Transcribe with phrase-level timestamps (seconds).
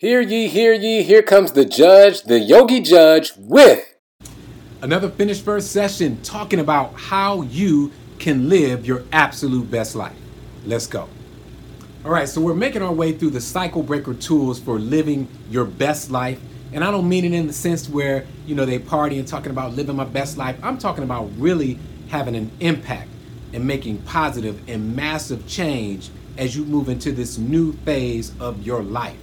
[0.00, 3.96] Hear ye, hear ye, here comes the judge, the yogi judge, with
[4.80, 7.90] another finished verse session talking about how you
[8.20, 10.14] can live your absolute best life.
[10.64, 11.08] Let's go.
[12.04, 15.64] All right, so we're making our way through the cycle breaker tools for living your
[15.64, 16.38] best life.
[16.72, 19.50] And I don't mean it in the sense where, you know, they party and talking
[19.50, 20.56] about living my best life.
[20.62, 21.76] I'm talking about really
[22.06, 23.08] having an impact
[23.52, 28.84] and making positive and massive change as you move into this new phase of your
[28.84, 29.16] life.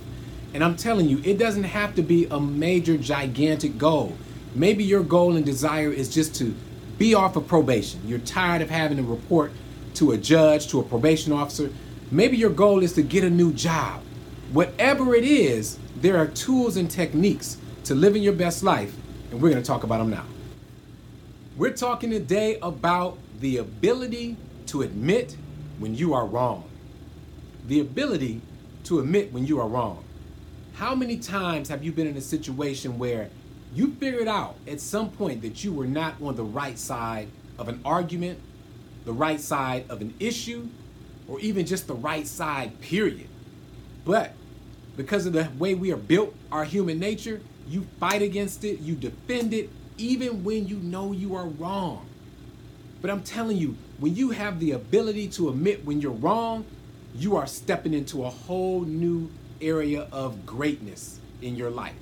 [0.55, 4.15] And I'm telling you, it doesn't have to be a major, gigantic goal.
[4.55, 6.55] Maybe your goal and desire is just to
[6.97, 7.99] be off of probation.
[8.07, 9.51] You're tired of having to report
[9.95, 11.71] to a judge, to a probation officer.
[12.09, 14.01] Maybe your goal is to get a new job.
[14.53, 18.95] Whatever it is, there are tools and techniques to living your best life,
[19.31, 20.23] and we're going to talk about them now.
[21.57, 25.35] We're talking today about the ability to admit
[25.79, 26.63] when you are wrong.
[27.67, 28.39] The ability
[28.85, 30.04] to admit when you are wrong.
[30.75, 33.29] How many times have you been in a situation where
[33.73, 37.69] you figured out at some point that you were not on the right side of
[37.69, 38.39] an argument,
[39.05, 40.67] the right side of an issue,
[41.29, 43.29] or even just the right side, period?
[44.03, 44.33] But
[44.97, 47.39] because of the way we are built, our human nature,
[47.69, 52.05] you fight against it, you defend it, even when you know you are wrong.
[53.01, 56.65] But I'm telling you, when you have the ability to admit when you're wrong,
[57.15, 59.29] you are stepping into a whole new
[59.61, 61.95] area of greatness in your life.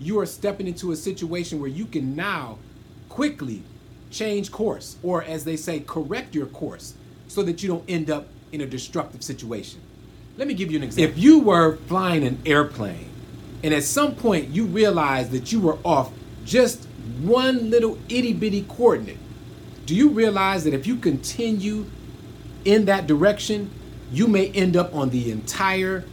[0.00, 2.58] You are stepping into a situation where you can now
[3.08, 3.62] quickly
[4.10, 6.94] change course, or as they say, correct your course
[7.26, 9.80] so that you don't end up in a destructive situation.
[10.36, 11.10] Let me give you an example.
[11.10, 13.10] If you were flying an airplane
[13.62, 16.12] and at some point you realized that you were off
[16.44, 16.86] just
[17.20, 19.18] one little itty bitty coordinate,
[19.84, 21.86] do you realize that if you continue
[22.64, 23.70] in that direction,
[24.12, 26.04] you may end up on the entire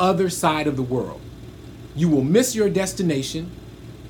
[0.00, 1.20] other side of the world.
[1.94, 3.50] You will miss your destination,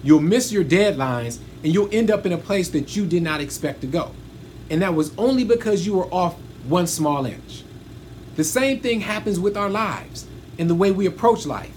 [0.02, 3.41] you'll miss your deadlines, and you'll end up in a place that you did not
[3.41, 4.12] expect to go.
[4.70, 7.64] And that was only because you were off one small inch.
[8.37, 10.26] The same thing happens with our lives
[10.59, 11.75] and the way we approach life.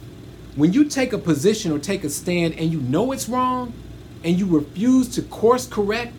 [0.56, 3.74] When you take a position or take a stand and you know it's wrong
[4.24, 6.14] and you refuse to course correct,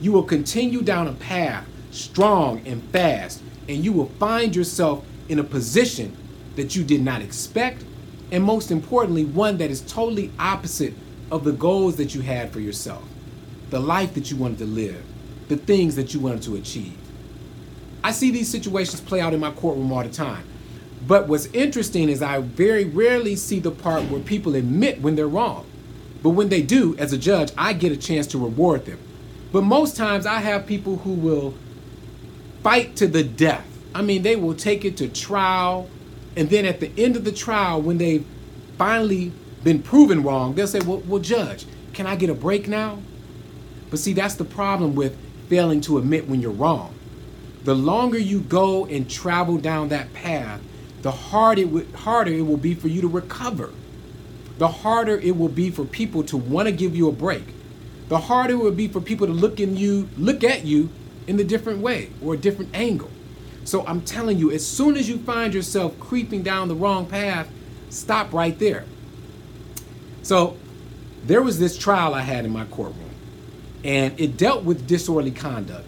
[0.00, 1.66] you will continue down a path
[1.96, 6.16] strong and fast, and you will find yourself in a position
[6.56, 7.84] that you did not expect,
[8.32, 10.94] and most importantly, one that is totally opposite
[11.30, 13.04] of the goals that you had for yourself,
[13.70, 15.02] the life that you wanted to live,
[15.48, 16.96] the things that you wanted to achieve.
[18.02, 20.44] I see these situations play out in my courtroom all the time.
[21.06, 25.28] But what's interesting is I very rarely see the part where people admit when they're
[25.28, 25.66] wrong.
[26.22, 28.98] But when they do, as a judge, I get a chance to reward them.
[29.52, 31.54] But most times I have people who will
[32.62, 33.66] fight to the death.
[33.94, 35.88] I mean, they will take it to trial
[36.36, 38.26] and then at the end of the trial, when they've
[38.76, 39.32] finally
[39.64, 41.64] been proven wrong, they'll say, well, well, judge,
[41.94, 42.98] can I get a break now?
[43.90, 45.16] But see, that's the problem with
[45.48, 46.94] failing to admit when you're wrong.
[47.64, 50.60] The longer you go and travel down that path,
[51.02, 53.72] the hard it w- harder it will be for you to recover.
[54.58, 57.44] The harder it will be for people to want to give you a break.
[58.08, 60.90] The harder it will be for people to look in you, look at you
[61.26, 63.10] in a different way or a different angle.
[63.66, 67.48] So I'm telling you, as soon as you find yourself creeping down the wrong path,
[67.90, 68.84] stop right there.
[70.22, 70.56] So
[71.24, 73.10] there was this trial I had in my courtroom,
[73.82, 75.84] and it dealt with disorderly conduct.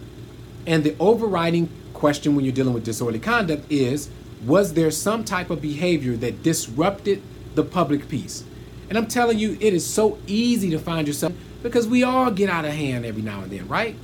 [0.67, 4.09] And the overriding question when you're dealing with disorderly conduct is
[4.45, 7.21] was there some type of behavior that disrupted
[7.55, 8.43] the public peace?
[8.89, 11.31] And I'm telling you, it is so easy to find yourself
[11.63, 13.95] because we all get out of hand every now and then, right?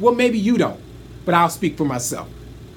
[0.00, 0.80] Well, maybe you don't,
[1.24, 2.28] but I'll speak for myself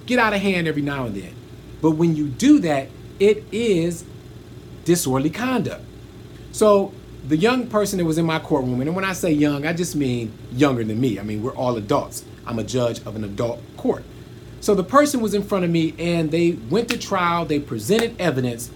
[0.06, 1.36] get out of hand every now and then.
[1.82, 4.06] But when you do that, it is
[4.86, 5.84] disorderly conduct.
[6.52, 6.94] So
[7.28, 9.96] the young person that was in my courtroom, and when I say young, I just
[9.96, 11.20] mean younger than me.
[11.20, 12.26] I mean, we're all adults.
[12.46, 14.04] I'm a judge of an adult court.
[14.60, 18.20] So the person was in front of me and they went to trial, they presented
[18.20, 18.72] evidence,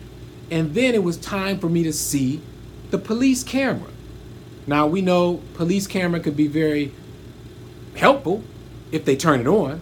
[0.52, 2.42] and then it was time for me to see
[2.92, 3.90] the police camera.
[4.66, 6.94] Now we know police camera could be very
[7.96, 8.44] helpful
[8.92, 9.82] if they turn it on,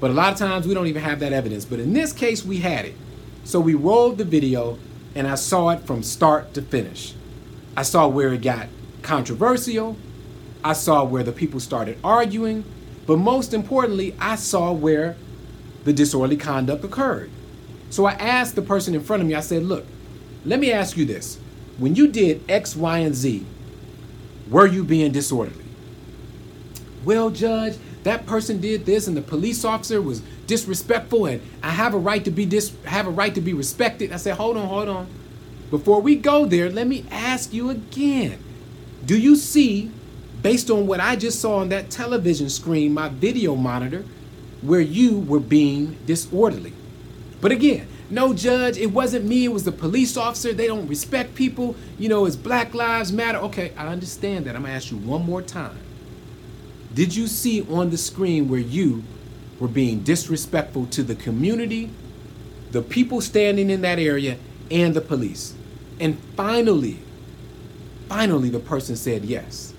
[0.00, 1.64] but a lot of times we don't even have that evidence.
[1.64, 2.94] But in this case, we had it.
[3.44, 4.78] So we rolled the video
[5.14, 7.14] and I saw it from start to finish.
[7.76, 8.68] I saw where it got
[9.02, 9.96] controversial.
[10.62, 12.64] I saw where the people started arguing.
[13.06, 15.16] But most importantly, I saw where
[15.84, 17.30] the disorderly conduct occurred.
[17.88, 19.86] So I asked the person in front of me, I said, Look,
[20.44, 21.38] let me ask you this.
[21.78, 23.46] When you did X, Y, and Z,
[24.50, 25.64] were you being disorderly?
[27.04, 27.76] Well, Judge,
[28.06, 32.24] that person did this and the police officer was disrespectful and I have a right
[32.24, 34.12] to be dis have a right to be respected.
[34.12, 35.08] I said, hold on, hold on.
[35.70, 38.38] before we go there, let me ask you again.
[39.04, 39.90] Do you see,
[40.40, 44.04] based on what I just saw on that television screen, my video monitor,
[44.62, 46.74] where you were being disorderly?
[47.40, 50.52] But again, no judge, it wasn't me, it was the police officer.
[50.52, 51.74] They don't respect people.
[51.98, 53.38] You know, it's Black Lives Matter.
[53.38, 54.54] Okay, I understand that.
[54.54, 55.78] I'm gonna ask you one more time.
[56.96, 59.04] Did you see on the screen where you
[59.60, 61.90] were being disrespectful to the community,
[62.70, 64.38] the people standing in that area,
[64.70, 65.54] and the police?
[66.00, 66.98] And finally,
[68.08, 69.74] finally, the person said yes.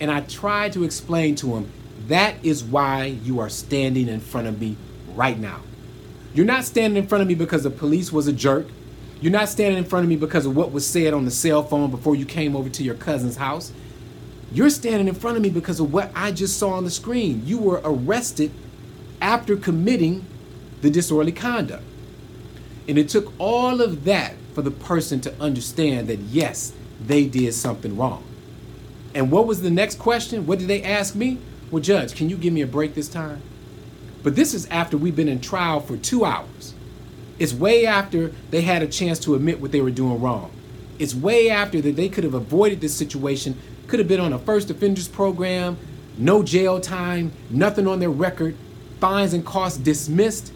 [0.00, 1.70] And I tried to explain to him
[2.08, 4.76] that is why you are standing in front of me
[5.14, 5.60] right now.
[6.34, 8.66] You're not standing in front of me because the police was a jerk.
[9.20, 11.62] You're not standing in front of me because of what was said on the cell
[11.62, 13.72] phone before you came over to your cousin's house.
[14.52, 17.42] You're standing in front of me because of what I just saw on the screen.
[17.44, 18.50] You were arrested
[19.20, 20.26] after committing
[20.80, 21.84] the disorderly conduct.
[22.88, 27.54] And it took all of that for the person to understand that, yes, they did
[27.54, 28.24] something wrong.
[29.14, 30.46] And what was the next question?
[30.46, 31.38] What did they ask me?
[31.70, 33.42] Well, Judge, can you give me a break this time?
[34.22, 36.74] But this is after we've been in trial for two hours.
[37.38, 40.50] It's way after they had a chance to admit what they were doing wrong.
[41.00, 43.56] It's way after that they could have avoided this situation,
[43.86, 45.78] could have been on a first offenders program,
[46.18, 48.54] no jail time, nothing on their record,
[49.00, 50.52] fines and costs dismissed.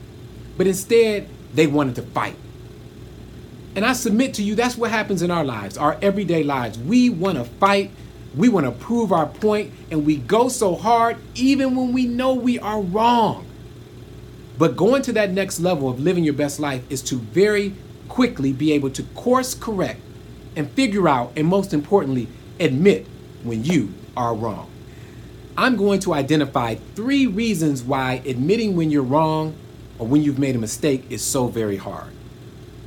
[0.59, 2.37] But instead, they wanted to fight.
[3.75, 6.79] And I submit to you, that's what happens in our lives, our everyday lives.
[6.79, 7.91] We want to fight,
[8.37, 12.35] we want to prove our point, and we go so hard even when we know
[12.35, 13.47] we are wrong.
[14.59, 17.75] But going to that next level of living your best life is to very
[18.11, 20.03] quickly be able to course correct
[20.57, 22.29] and figure out, and most importantly,
[22.61, 23.07] admit
[23.43, 24.71] when you are wrong.
[25.57, 29.55] I'm going to identify three reasons why admitting when you're wrong
[29.99, 32.13] or when you've made a mistake is so very hard.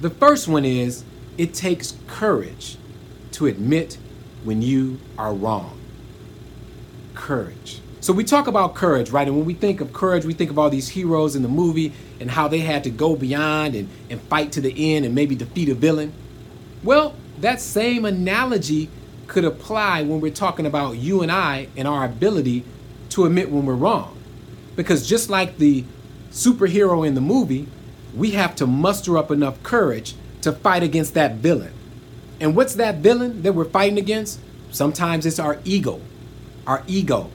[0.02, 1.04] The first one is
[1.38, 2.78] it takes courage
[3.32, 3.98] to admit
[4.44, 5.80] when you are wrong.
[7.14, 7.82] Courage.
[8.00, 9.28] So we talk about courage, right?
[9.28, 11.94] And when we think of courage, we think of all these heroes in the movie
[12.20, 15.36] and how they had to go beyond and, and fight to the end and maybe
[15.36, 16.14] defeat a villain.
[16.84, 18.90] Well, that same analogy
[19.28, 22.64] could apply when we're talking about you and I and our ability
[23.10, 24.18] to admit when we're wrong.
[24.76, 25.84] Because just like the
[26.32, 27.68] superhero in the movie,
[28.16, 31.74] we have to muster up enough courage to fight against that villain.
[32.40, 34.40] And what's that villain that we're fighting against?
[34.72, 36.02] Sometimes it's our ego.
[36.66, 37.32] Our ego,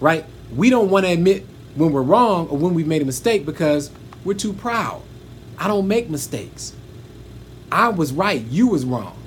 [0.00, 0.24] right?
[0.54, 3.90] We don't want to admit when we're wrong or when we've made a mistake because
[4.24, 5.02] we're too proud.
[5.58, 6.74] I don't make mistakes.
[7.70, 9.19] I was right, you was wrong.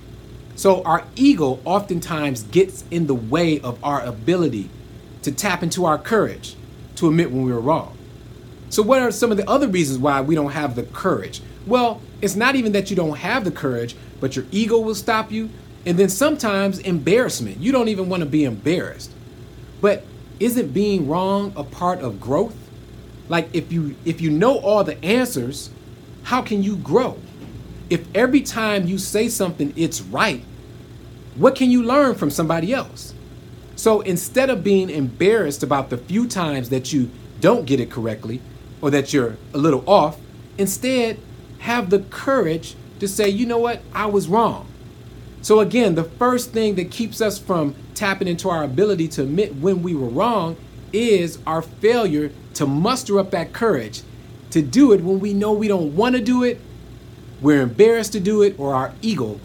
[0.55, 4.69] So our ego oftentimes gets in the way of our ability
[5.23, 6.55] to tap into our courage
[6.95, 7.97] to admit when we were wrong.
[8.69, 11.41] So, what are some of the other reasons why we don't have the courage?
[11.65, 15.31] Well, it's not even that you don't have the courage, but your ego will stop
[15.31, 15.49] you.
[15.85, 17.57] And then sometimes embarrassment.
[17.57, 19.11] You don't even want to be embarrassed.
[19.81, 20.05] But
[20.39, 22.55] isn't being wrong a part of growth?
[23.29, 25.69] Like if you if you know all the answers,
[26.23, 27.17] how can you grow?
[27.89, 30.43] If every time you say something it's right,
[31.35, 33.13] what can you learn from somebody else?
[33.75, 37.09] So instead of being embarrassed about the few times that you
[37.39, 38.41] don't get it correctly
[38.81, 40.17] or that you're a little off,
[40.57, 41.19] instead
[41.59, 44.67] have the courage to say, you know what, I was wrong.
[45.41, 49.55] So again, the first thing that keeps us from tapping into our ability to admit
[49.55, 50.55] when we were wrong
[50.93, 54.03] is our failure to muster up that courage
[54.51, 56.61] to do it when we know we don't want to do it,
[57.41, 59.39] we're embarrassed to do it, or our ego,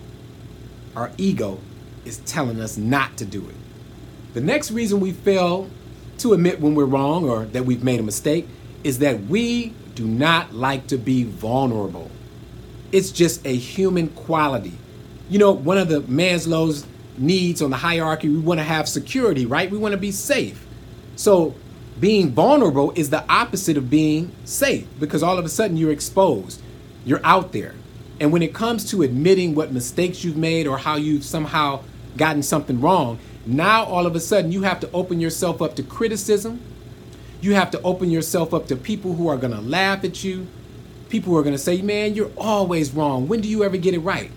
[0.95, 1.59] our ego
[2.05, 3.55] is telling us not to do it.
[4.35, 5.69] The next reason we fail
[6.19, 8.49] to admit when we're wrong or that we've made a mistake
[8.85, 12.11] is that we do not like to be vulnerable.
[12.93, 14.79] It's just a human quality.
[15.29, 16.87] You know, one of the Maslow's
[17.19, 19.71] needs on the hierarchy, we want to have security, right?
[19.71, 20.67] We want to be safe.
[21.17, 21.55] So,
[21.99, 26.63] being vulnerable is the opposite of being safe because all of a sudden you're exposed,
[27.09, 27.75] you're out there.
[28.21, 31.83] And when it comes to admitting what mistakes you've made or how you've somehow
[32.17, 35.83] gotten something wrong, now all of a sudden you have to open yourself up to
[35.83, 36.61] criticism.
[37.41, 40.49] You have to open yourself up to people who are going to laugh at you,
[41.09, 43.29] people who are going to say, man, you're always wrong.
[43.29, 44.31] When do you ever get it right?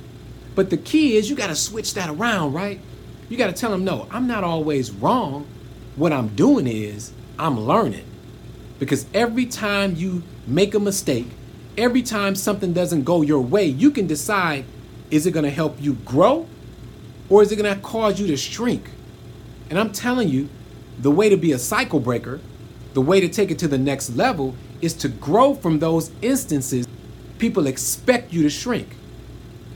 [0.54, 2.80] But the key is you got to switch that around, right?
[3.30, 5.48] You got to tell them, no, I'm not always wrong.
[5.96, 8.06] What I'm doing is I'm learning.
[8.78, 11.28] Because every time you make a mistake,
[11.78, 14.66] every time something doesn't go your way, you can decide
[15.10, 16.48] is it going to help you grow
[17.30, 18.90] or is it going to cause you to shrink?
[19.70, 20.50] And I'm telling you,
[21.00, 22.40] the way to be a cycle breaker,
[22.94, 26.88] the way to take it to the next level is to grow from those instances
[27.42, 28.96] people expect you to shrink.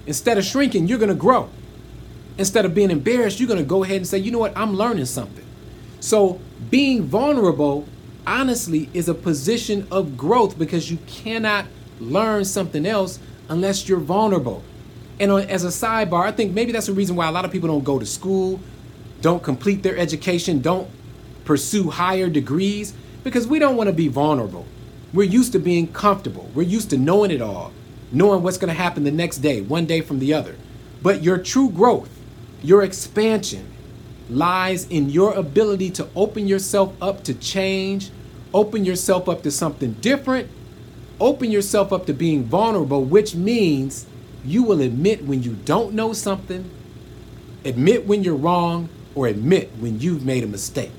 [0.06, 1.50] Instead of shrinking, you're going to grow.
[2.38, 4.75] Instead of being embarrassed, you're going to go ahead and say, you know what, I'm
[4.75, 5.44] learning something.
[6.00, 7.88] So being vulnerable,
[8.28, 11.66] honestly, is a position of growth because you cannot
[12.00, 14.64] learn something else unless you're vulnerable.
[15.20, 17.70] And as a sidebar, I think maybe that's the reason why a lot of people
[17.70, 18.60] don't go to school,
[19.22, 20.90] don't complete their education, don't
[21.46, 24.66] pursue higher degrees, because we don't want to be vulnerable.
[25.14, 26.50] We're used to being comfortable.
[26.54, 27.72] We're used to knowing it all,
[28.12, 30.56] knowing what's going to happen the next day, one day from the other.
[31.02, 32.10] But your true growth,
[32.62, 33.72] your expansion,
[34.30, 38.10] lies in your ability to open yourself up to change,
[38.54, 40.50] open yourself up to something different,
[41.19, 44.05] open yourself up to being vulnerable, which means
[44.43, 46.69] you will admit when you don't know something,
[47.63, 50.91] admit when you're wrong, or admit when you've made a mistake.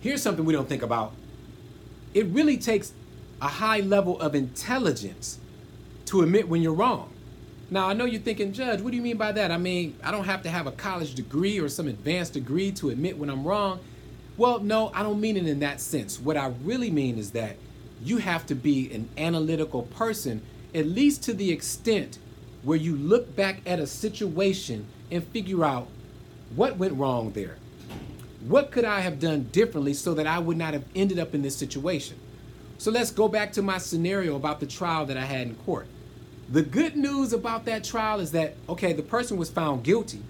[0.00, 1.12] Here's something we don't think about
[2.14, 2.92] it really takes
[3.40, 5.38] a high level of intelligence
[6.06, 7.10] to admit when you're wrong.
[7.70, 9.50] Now, I know you're thinking, Judge, what do you mean by that?
[9.50, 12.90] I mean, I don't have to have a college degree or some advanced degree to
[12.90, 13.80] admit when I'm wrong.
[14.36, 16.20] Well, no, I don't mean it in that sense.
[16.20, 17.56] What I really mean is that
[18.04, 20.42] you have to be an analytical person,
[20.74, 22.18] at least to the extent
[22.62, 25.88] where you look back at a situation and figure out
[26.54, 27.56] what went wrong there.
[28.46, 31.42] What could I have done differently so that I would not have ended up in
[31.42, 32.18] this situation?
[32.78, 35.86] So let's go back to my scenario about the trial that I had in court.
[36.48, 40.22] The good news about that trial is that, okay, the person was found guilty.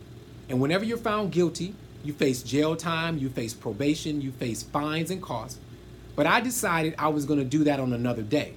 [0.49, 1.75] And whenever you're found guilty,
[2.05, 5.59] you face jail time, you face probation, you face fines and costs.
[6.15, 8.55] But I decided I was going to do that on another day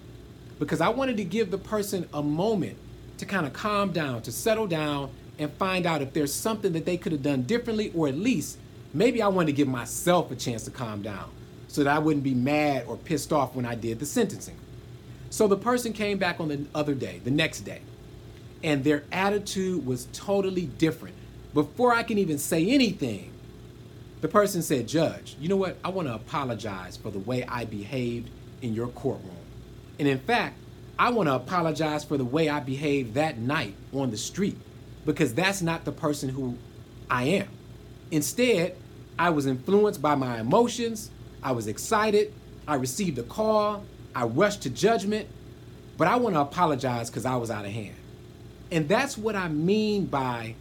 [0.59, 2.77] because I wanted to give the person a moment
[3.17, 6.85] to kind of calm down, to settle down, and find out if there's something that
[6.85, 8.57] they could have done differently, or at least
[8.93, 11.29] maybe I wanted to give myself a chance to calm down
[11.67, 14.57] so that I wouldn't be mad or pissed off when I did the sentencing.
[15.29, 17.81] So the person came back on the other day, the next day,
[18.63, 21.15] and their attitude was totally different.
[21.53, 23.31] Before I can even say anything,
[24.21, 25.77] the person said, Judge, you know what?
[25.83, 28.29] I want to apologize for the way I behaved
[28.61, 29.35] in your courtroom.
[29.99, 30.57] And in fact,
[30.97, 34.57] I want to apologize for the way I behaved that night on the street
[35.05, 36.57] because that's not the person who
[37.09, 37.49] I am.
[38.11, 38.77] Instead,
[39.19, 41.11] I was influenced by my emotions.
[41.43, 42.33] I was excited.
[42.67, 43.83] I received a call.
[44.15, 45.27] I rushed to judgment,
[45.97, 47.95] but I want to apologize because I was out of hand.
[48.71, 50.55] And that's what I mean by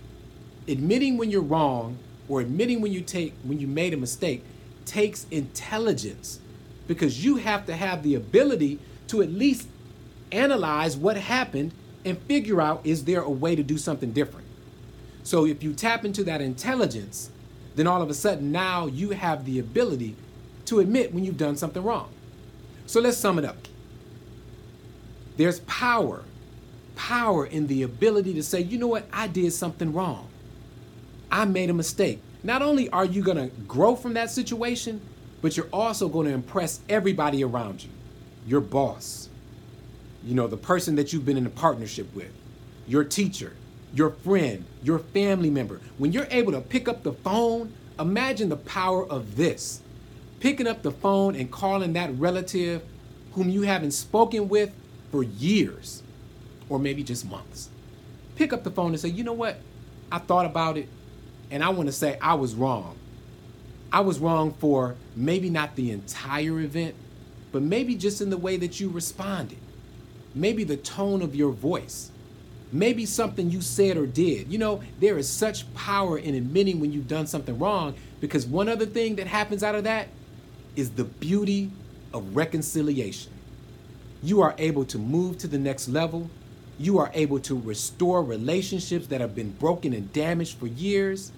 [0.69, 4.45] admitting when you're wrong or admitting when you take when you made a mistake
[4.85, 6.41] takes intelligence
[6.87, 8.79] because you have to have the ability
[9.09, 9.69] to at least
[10.33, 11.73] analyze what happened
[12.05, 14.47] and figure out is there a way to do something different.
[15.23, 17.31] So if you tap into that intelligence,
[17.77, 20.17] then all of a sudden now you have the ability
[20.67, 22.11] to admit when you've done something wrong.
[22.87, 23.57] So let's sum it up.
[25.37, 26.25] There's power,
[26.95, 30.29] power in the ability to say, you know what, I did something wrong.
[31.31, 32.21] I made a mistake.
[32.43, 35.01] Not only are you going to grow from that situation,
[35.43, 37.91] but you're also going to impress everybody around you
[38.47, 39.29] your boss,
[40.23, 42.31] you know, the person that you've been in a partnership with,
[42.87, 43.55] your teacher,
[43.95, 45.81] your friend, your family member.
[45.99, 49.81] When you're able to pick up the phone, imagine the power of this
[50.41, 52.83] picking up the phone and calling that relative
[53.33, 54.71] whom you haven't spoken with
[55.11, 56.03] for years
[56.69, 57.71] or maybe just months.
[58.37, 59.59] Pick up the phone and say, you know what?
[60.13, 60.89] I thought about it
[61.55, 62.97] and I want to say I was wrong.
[63.93, 66.97] I was wrong for maybe not the entire event,
[67.53, 69.59] but maybe just in the way that you responded.
[70.35, 72.11] Maybe the tone of your voice.
[72.73, 74.51] Maybe something you said or did.
[74.51, 78.69] You know, there is such power in admitting when you've done something wrong because one
[78.69, 80.09] other thing that happens out of that
[80.75, 81.71] is the beauty
[82.13, 83.31] of reconciliation.
[84.25, 86.29] You are able to move to the next level.
[86.81, 91.31] You are able to restore relationships that have been broken and damaged for years.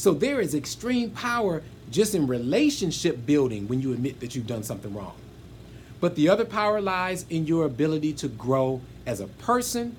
[0.00, 4.62] So there is extreme power just in relationship building when you admit that you've done
[4.62, 5.14] something wrong.
[6.00, 9.94] But the other power lies in your ability to grow as a person,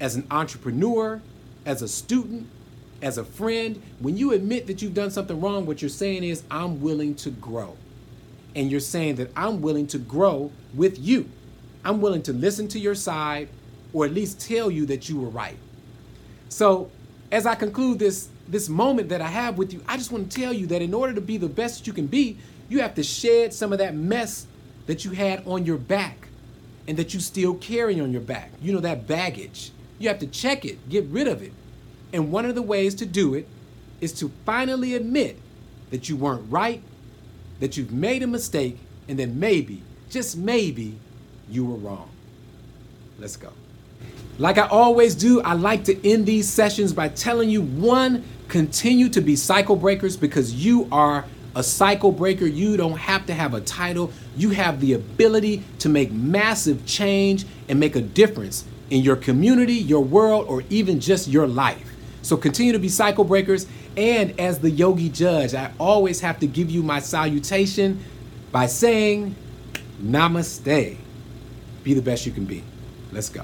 [0.00, 1.20] as an entrepreneur,
[1.66, 2.46] as a student,
[3.02, 6.42] as a friend, when you admit that you've done something wrong, what you're saying is,
[6.50, 7.76] I'm willing to grow.
[8.56, 11.28] And you're saying that I'm willing to grow with you.
[11.84, 13.50] I'm willing to listen to your side
[13.92, 15.58] or at least tell you that you were right.
[16.48, 16.90] So,
[17.34, 20.40] as I conclude this this moment that I have with you, I just want to
[20.40, 22.38] tell you that in order to be the best that you can be,
[22.68, 24.46] you have to shed some of that mess
[24.86, 26.28] that you had on your back
[26.86, 28.52] and that you still carry on your back.
[28.62, 29.72] You know that baggage.
[29.98, 31.52] You have to check it, get rid of it.
[32.12, 33.48] And one of the ways to do it
[34.00, 35.40] is to finally admit
[35.90, 36.82] that you weren't right,
[37.58, 40.98] that you've made a mistake, and that maybe, just maybe,
[41.50, 42.10] you were wrong.
[43.18, 43.52] Let's go.
[44.38, 49.08] Like I always do, I like to end these sessions by telling you one, continue
[49.10, 51.24] to be cycle breakers because you are
[51.54, 52.46] a cycle breaker.
[52.46, 54.10] You don't have to have a title.
[54.36, 59.74] You have the ability to make massive change and make a difference in your community,
[59.74, 61.92] your world, or even just your life.
[62.22, 63.66] So continue to be cycle breakers.
[63.96, 68.02] And as the yogi judge, I always have to give you my salutation
[68.50, 69.36] by saying,
[70.02, 70.96] Namaste.
[71.84, 72.64] Be the best you can be.
[73.12, 73.42] Let's go.